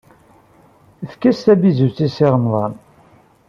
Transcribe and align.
Efk-as 1.03 1.39
tabizut 1.45 1.97
i 2.05 2.07
Si 2.15 2.27
Remḍan! 2.33 2.73